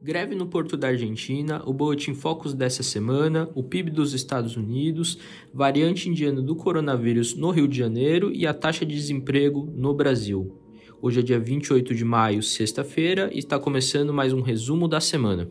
Greve 0.00 0.36
no 0.36 0.46
Porto 0.46 0.76
da 0.76 0.88
Argentina, 0.88 1.60
o 1.66 1.72
Boletim 1.72 2.14
Focus 2.14 2.54
dessa 2.54 2.84
semana, 2.84 3.50
o 3.52 3.64
PIB 3.64 3.90
dos 3.90 4.14
Estados 4.14 4.56
Unidos, 4.56 5.18
variante 5.52 6.08
indiana 6.08 6.40
do 6.40 6.54
coronavírus 6.54 7.34
no 7.34 7.50
Rio 7.50 7.66
de 7.66 7.76
Janeiro 7.76 8.30
e 8.32 8.46
a 8.46 8.54
taxa 8.54 8.86
de 8.86 8.94
desemprego 8.94 9.68
no 9.74 9.92
Brasil. 9.92 10.56
Hoje 11.02 11.18
é 11.18 11.22
dia 11.22 11.40
28 11.40 11.96
de 11.96 12.04
maio, 12.04 12.44
sexta-feira, 12.44 13.28
e 13.32 13.40
está 13.40 13.58
começando 13.58 14.14
mais 14.14 14.32
um 14.32 14.40
resumo 14.40 14.86
da 14.86 15.00
semana. 15.00 15.50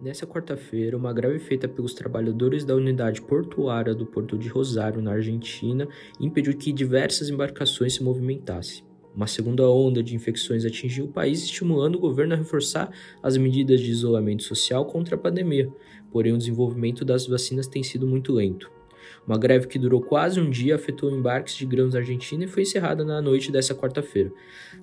Nessa 0.00 0.26
quarta-feira, 0.26 0.96
uma 0.96 1.12
greve 1.12 1.38
feita 1.38 1.68
pelos 1.68 1.92
trabalhadores 1.92 2.64
da 2.64 2.74
unidade 2.74 3.20
portuária 3.20 3.94
do 3.94 4.06
Porto 4.06 4.38
de 4.38 4.48
Rosário, 4.48 5.02
na 5.02 5.12
Argentina, 5.12 5.86
impediu 6.18 6.56
que 6.56 6.72
diversas 6.72 7.28
embarcações 7.28 7.96
se 7.96 8.02
movimentassem. 8.02 8.82
Uma 9.14 9.26
segunda 9.26 9.68
onda 9.68 10.02
de 10.02 10.16
infecções 10.16 10.64
atingiu 10.64 11.04
o 11.04 11.12
país, 11.12 11.44
estimulando 11.44 11.96
o 11.96 12.00
governo 12.00 12.32
a 12.32 12.38
reforçar 12.38 12.90
as 13.22 13.36
medidas 13.36 13.78
de 13.78 13.90
isolamento 13.90 14.42
social 14.42 14.86
contra 14.86 15.16
a 15.16 15.18
pandemia. 15.18 15.70
Porém, 16.10 16.32
o 16.32 16.38
desenvolvimento 16.38 17.04
das 17.04 17.26
vacinas 17.26 17.66
tem 17.66 17.82
sido 17.82 18.06
muito 18.06 18.32
lento. 18.32 18.79
Uma 19.26 19.38
greve 19.38 19.66
que 19.66 19.78
durou 19.78 20.00
quase 20.00 20.40
um 20.40 20.50
dia 20.50 20.74
afetou 20.74 21.10
embarques 21.10 21.54
de 21.54 21.66
grãos 21.66 21.94
na 21.94 22.00
Argentina 22.00 22.44
e 22.44 22.48
foi 22.48 22.62
encerrada 22.62 23.04
na 23.04 23.20
noite 23.20 23.52
dessa 23.52 23.74
quarta-feira, 23.74 24.32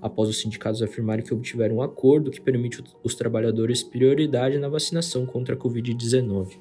após 0.01 0.29
os 0.29 0.39
sindicatos 0.39 0.81
afirmarem 0.81 1.25
que 1.25 1.33
obtiveram 1.33 1.77
um 1.77 1.81
acordo 1.81 2.31
que 2.31 2.41
permite 2.41 2.83
os 3.03 3.15
trabalhadores 3.15 3.83
prioridade 3.83 4.57
na 4.57 4.69
vacinação 4.69 5.25
contra 5.25 5.55
a 5.55 5.57
Covid-19. 5.57 6.59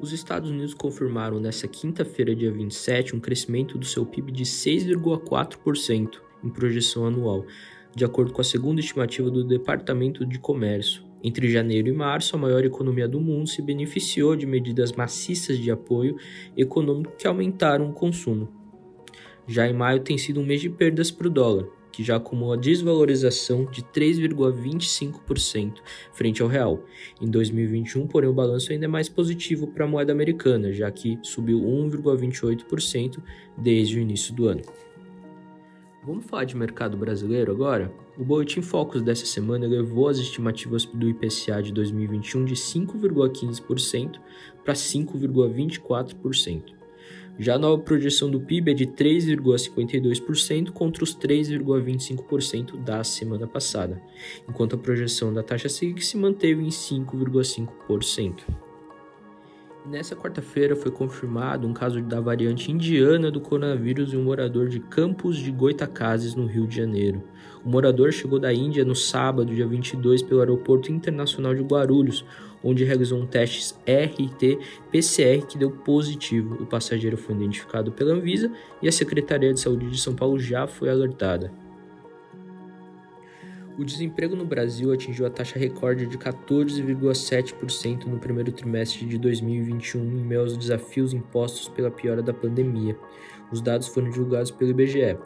Os 0.00 0.12
Estados 0.12 0.50
Unidos 0.50 0.74
confirmaram 0.74 1.38
nesta 1.38 1.68
quinta-feira, 1.68 2.34
dia 2.34 2.50
27, 2.50 3.14
um 3.14 3.20
crescimento 3.20 3.78
do 3.78 3.86
seu 3.86 4.04
PIB 4.04 4.32
de 4.32 4.44
6,4% 4.44 6.20
em 6.42 6.48
projeção 6.48 7.06
anual, 7.06 7.46
de 7.94 8.04
acordo 8.04 8.32
com 8.32 8.40
a 8.40 8.44
segunda 8.44 8.80
estimativa 8.80 9.30
do 9.30 9.44
Departamento 9.44 10.26
de 10.26 10.38
Comércio, 10.40 11.04
entre 11.22 11.48
janeiro 11.50 11.88
e 11.88 11.92
março, 11.92 12.34
a 12.34 12.38
maior 12.38 12.64
economia 12.64 13.06
do 13.06 13.20
mundo 13.20 13.48
se 13.48 13.62
beneficiou 13.62 14.34
de 14.34 14.46
medidas 14.46 14.92
maciças 14.92 15.58
de 15.58 15.70
apoio 15.70 16.16
econômico 16.56 17.14
que 17.16 17.26
aumentaram 17.26 17.90
o 17.90 17.92
consumo. 17.92 18.48
Já 19.46 19.68
em 19.68 19.72
maio 19.72 20.00
tem 20.00 20.18
sido 20.18 20.40
um 20.40 20.46
mês 20.46 20.60
de 20.60 20.70
perdas 20.70 21.10
para 21.10 21.26
o 21.26 21.30
dólar, 21.30 21.66
que 21.92 22.02
já 22.02 22.16
acumula 22.16 22.56
desvalorização 22.56 23.66
de 23.66 23.82
3,25% 23.82 25.74
frente 26.12 26.42
ao 26.42 26.48
real. 26.48 26.84
Em 27.20 27.30
2021, 27.30 28.06
porém, 28.06 28.30
o 28.30 28.32
balanço 28.34 28.72
ainda 28.72 28.86
é 28.86 28.88
mais 28.88 29.08
positivo 29.08 29.66
para 29.66 29.84
a 29.84 29.88
moeda 29.88 30.12
americana, 30.12 30.72
já 30.72 30.90
que 30.90 31.18
subiu 31.22 31.60
1,28% 31.60 33.18
desde 33.58 33.98
o 33.98 34.00
início 34.00 34.34
do 34.34 34.48
ano. 34.48 34.62
Vamos 36.04 36.24
falar 36.24 36.42
de 36.42 36.56
mercado 36.56 36.96
brasileiro 36.96 37.52
agora? 37.52 37.92
O 38.18 38.24
Boletim 38.24 38.60
Focus 38.60 39.02
dessa 39.02 39.24
semana 39.24 39.66
elevou 39.66 40.08
as 40.08 40.18
estimativas 40.18 40.84
do 40.84 41.08
IPCA 41.08 41.62
de 41.62 41.72
2021 41.72 42.44
de 42.44 42.56
5,15% 42.56 44.18
para 44.64 44.74
5,24%. 44.74 46.74
Já 47.38 47.54
a 47.54 47.58
nova 47.58 47.80
projeção 47.80 48.28
do 48.28 48.40
PIB 48.40 48.72
é 48.72 48.74
de 48.74 48.88
3,52% 48.88 50.72
contra 50.72 51.04
os 51.04 51.16
3,25% 51.16 52.82
da 52.82 53.04
semana 53.04 53.46
passada, 53.46 54.02
enquanto 54.48 54.74
a 54.74 54.78
projeção 54.78 55.32
da 55.32 55.44
taxa 55.44 55.68
Selic 55.68 56.04
se 56.04 56.16
manteve 56.16 56.62
em 56.62 56.68
5,5%. 56.68 58.40
Nessa 59.84 60.14
quarta-feira 60.14 60.76
foi 60.76 60.92
confirmado 60.92 61.66
um 61.66 61.72
caso 61.72 62.00
da 62.02 62.20
variante 62.20 62.70
indiana 62.70 63.32
do 63.32 63.40
coronavírus 63.40 64.14
em 64.14 64.16
um 64.16 64.22
morador 64.22 64.68
de 64.68 64.78
Campos 64.78 65.36
de 65.36 65.50
Goitacazes, 65.50 66.36
no 66.36 66.46
Rio 66.46 66.68
de 66.68 66.76
Janeiro. 66.76 67.20
O 67.64 67.68
morador 67.68 68.12
chegou 68.12 68.38
da 68.38 68.52
Índia 68.52 68.84
no 68.84 68.94
sábado, 68.94 69.52
dia 69.52 69.66
22, 69.66 70.22
pelo 70.22 70.38
Aeroporto 70.38 70.92
Internacional 70.92 71.52
de 71.52 71.62
Guarulhos, 71.62 72.24
onde 72.62 72.84
realizou 72.84 73.18
um 73.18 73.26
teste 73.26 73.74
RT-PCR 73.84 75.46
que 75.48 75.58
deu 75.58 75.72
positivo. 75.72 76.62
O 76.62 76.66
passageiro 76.66 77.16
foi 77.16 77.34
identificado 77.34 77.90
pela 77.90 78.14
Anvisa 78.14 78.52
e 78.80 78.86
a 78.86 78.92
Secretaria 78.92 79.52
de 79.52 79.58
Saúde 79.58 79.90
de 79.90 80.00
São 80.00 80.14
Paulo 80.14 80.38
já 80.38 80.64
foi 80.64 80.90
alertada. 80.90 81.52
O 83.78 83.84
desemprego 83.84 84.36
no 84.36 84.44
Brasil 84.44 84.92
atingiu 84.92 85.26
a 85.26 85.30
taxa 85.30 85.58
recorde 85.58 86.06
de 86.06 86.18
14,7% 86.18 88.04
no 88.04 88.18
primeiro 88.18 88.52
trimestre 88.52 89.06
de 89.06 89.16
2021, 89.16 90.00
em 90.02 90.24
meio 90.24 90.42
aos 90.42 90.58
desafios 90.58 91.14
impostos 91.14 91.68
pela 91.68 91.90
piora 91.90 92.22
da 92.22 92.34
pandemia. 92.34 92.96
Os 93.50 93.62
dados 93.62 93.88
foram 93.88 94.10
divulgados 94.10 94.50
pelo 94.50 94.70
IBGE. 94.70 95.16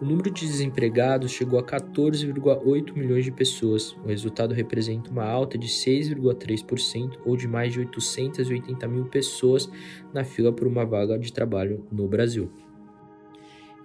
O 0.00 0.04
número 0.04 0.30
de 0.30 0.46
desempregados 0.46 1.32
chegou 1.32 1.58
a 1.58 1.62
14,8 1.64 2.96
milhões 2.96 3.24
de 3.24 3.32
pessoas. 3.32 3.92
O 4.04 4.08
resultado 4.08 4.54
representa 4.54 5.10
uma 5.10 5.24
alta 5.24 5.58
de 5.58 5.68
6,3% 5.68 7.18
ou 7.24 7.36
de 7.36 7.48
mais 7.48 7.72
de 7.72 7.80
880 7.80 8.86
mil 8.86 9.04
pessoas 9.06 9.68
na 10.12 10.24
fila 10.24 10.52
por 10.52 10.66
uma 10.66 10.84
vaga 10.84 11.18
de 11.18 11.32
trabalho 11.32 11.86
no 11.90 12.08
Brasil. 12.08 12.50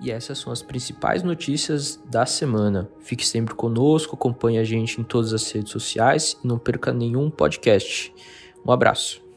E 0.01 0.11
essas 0.11 0.37
são 0.37 0.51
as 0.51 0.61
principais 0.61 1.23
notícias 1.23 1.99
da 2.09 2.25
semana. 2.25 2.89
Fique 2.99 3.27
sempre 3.27 3.53
conosco, 3.53 4.15
acompanhe 4.15 4.57
a 4.57 4.63
gente 4.63 5.01
em 5.01 5.03
todas 5.03 5.33
as 5.33 5.51
redes 5.51 5.71
sociais 5.71 6.37
e 6.43 6.47
não 6.47 6.57
perca 6.57 6.93
nenhum 6.93 7.29
podcast. 7.29 8.13
Um 8.65 8.71
abraço. 8.71 9.28